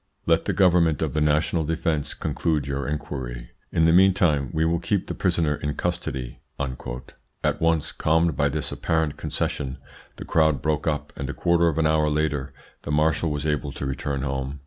Let 0.25 0.45
the 0.45 0.51
Government 0.53 1.03
of 1.03 1.13
the 1.13 1.21
National 1.21 1.63
Defence 1.63 2.15
conclude 2.15 2.65
your 2.65 2.87
inquiry. 2.87 3.51
In 3.71 3.85
the 3.85 3.93
meantime 3.93 4.49
we 4.51 4.65
will 4.65 4.79
keep 4.79 5.05
the 5.05 5.13
prisoner 5.13 5.53
in 5.57 5.75
custody." 5.75 6.39
At 6.59 7.61
once 7.61 7.91
calmed 7.91 8.35
by 8.35 8.49
this 8.49 8.71
apparent 8.71 9.15
concession, 9.17 9.77
the 10.15 10.25
crowd 10.25 10.59
broke 10.59 10.87
up, 10.87 11.13
and 11.15 11.29
a 11.29 11.33
quarter 11.35 11.67
of 11.67 11.77
an 11.77 11.85
hour 11.85 12.09
later 12.09 12.51
the 12.81 12.89
Marshal 12.89 13.29
was 13.29 13.45
able 13.45 13.71
to 13.73 13.85
return 13.85 14.23
home. 14.23 14.59